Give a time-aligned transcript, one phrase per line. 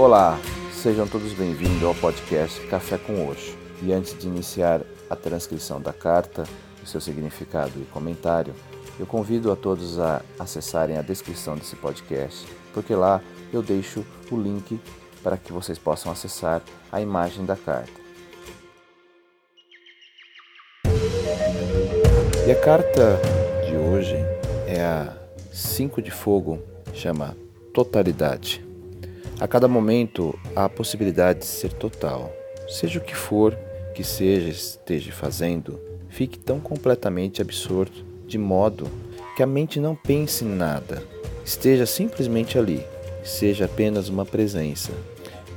[0.00, 0.40] Olá,
[0.72, 3.54] sejam todos bem-vindos ao podcast Café com Oxo.
[3.82, 4.80] E antes de iniciar
[5.10, 6.44] a transcrição da carta,
[6.82, 8.54] o seu significado e comentário,
[8.98, 13.20] eu convido a todos a acessarem a descrição desse podcast, porque lá
[13.52, 14.80] eu deixo o link
[15.22, 17.92] para que vocês possam acessar a imagem da carta.
[22.46, 23.20] E a carta
[23.68, 24.16] de hoje
[24.66, 25.14] é a
[25.52, 26.58] 5 de fogo,
[26.94, 27.36] chama
[27.74, 28.69] Totalidade.
[29.40, 32.30] A cada momento há a possibilidade de ser total.
[32.68, 33.56] Seja o que for
[33.94, 38.86] que seja esteja fazendo, fique tão completamente absorto de modo
[39.34, 41.02] que a mente não pense em nada,
[41.44, 42.84] esteja simplesmente ali,
[43.24, 44.92] seja apenas uma presença.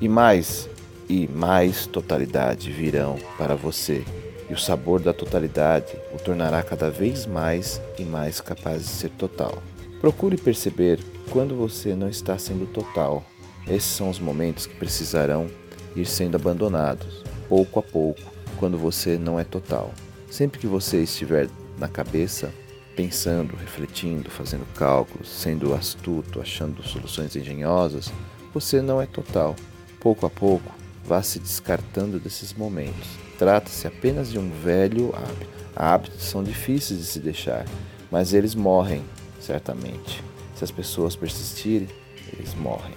[0.00, 0.68] E mais
[1.08, 4.04] e mais totalidade virão para você,
[4.48, 9.10] e o sabor da totalidade o tornará cada vez mais e mais capaz de ser
[9.10, 9.60] total.
[10.00, 13.24] Procure perceber quando você não está sendo total.
[13.66, 15.48] Esses são os momentos que precisarão
[15.94, 18.20] ir sendo abandonados, pouco a pouco,
[18.58, 19.92] quando você não é total.
[20.30, 22.52] Sempre que você estiver na cabeça,
[22.96, 28.12] pensando, refletindo, fazendo cálculos, sendo astuto, achando soluções engenhosas,
[28.52, 29.56] você não é total.
[30.00, 30.72] Pouco a pouco,
[31.04, 33.08] vá se descartando desses momentos.
[33.38, 35.62] Trata-se apenas de um velho hábito.
[35.74, 37.64] Hábitos são difíceis de se deixar,
[38.10, 39.02] mas eles morrem
[39.40, 40.22] certamente.
[40.54, 41.88] Se as pessoas persistirem,
[42.32, 42.94] eles morrem.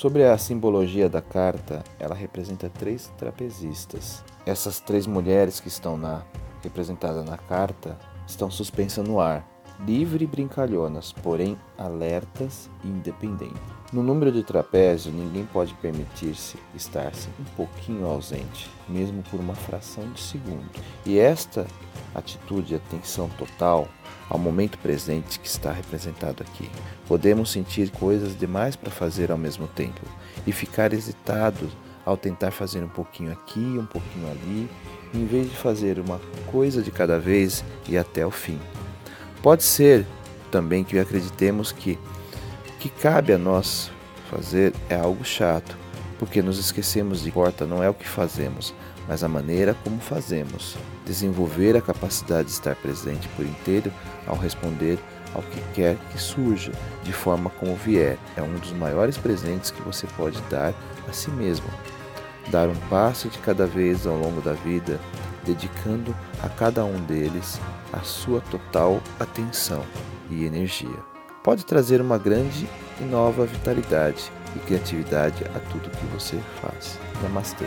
[0.00, 4.24] Sobre a simbologia da carta, ela representa três trapezistas.
[4.46, 6.22] Essas três mulheres que estão na
[6.62, 9.46] representadas na carta estão suspensas no ar,
[9.86, 13.60] livre e brincalhonas, porém alertas e independentes.
[13.92, 20.08] No número de trapézio, ninguém pode permitir-se estar-se um pouquinho ausente, mesmo por uma fração
[20.12, 20.70] de segundo.
[21.04, 21.66] E esta
[22.14, 23.88] atitude de atenção total
[24.28, 26.70] ao momento presente que está representado aqui.
[27.08, 30.00] Podemos sentir coisas demais para fazer ao mesmo tempo
[30.46, 31.70] e ficar hesitados
[32.06, 34.70] ao tentar fazer um pouquinho aqui, um pouquinho ali,
[35.12, 36.20] em vez de fazer uma
[36.50, 38.58] coisa de cada vez e até o fim.
[39.42, 40.06] Pode ser
[40.50, 41.98] também que acreditemos que
[42.68, 43.90] o que cabe a nós
[44.30, 45.76] fazer é algo chato,
[46.18, 48.74] porque nos esquecemos de porta não é o que fazemos,
[49.08, 50.76] mas a maneira como fazemos.
[51.06, 53.90] Desenvolver a capacidade de estar presente por inteiro
[54.26, 54.98] ao responder
[55.34, 56.72] ao que quer que surja,
[57.02, 60.74] de forma como vier, é um dos maiores presentes que você pode dar
[61.08, 61.66] a si mesmo.
[62.50, 65.00] Dar um passo de cada vez ao longo da vida,
[65.44, 67.60] dedicando a cada um deles
[67.92, 69.84] a sua total atenção
[70.30, 70.98] e energia.
[71.42, 72.68] Pode trazer uma grande
[73.00, 76.98] e nova vitalidade e criatividade a tudo que você faz.
[77.22, 77.66] Namastê.